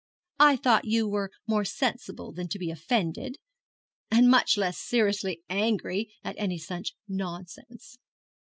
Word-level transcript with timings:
I 0.39 0.55
thought 0.55 0.85
you 0.85 1.07
were 1.07 1.29
more 1.45 1.63
sensible 1.63 2.31
than 2.33 2.47
to 2.47 2.57
be 2.57 2.71
offended 2.71 3.37
much 4.11 4.57
less 4.57 4.79
seriously 4.79 5.43
angry 5.47 6.09
at 6.23 6.33
any 6.39 6.57
such 6.57 6.95
nonsense.' 7.07 7.99